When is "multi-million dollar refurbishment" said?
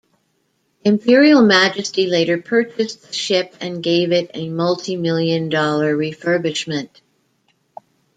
4.49-6.89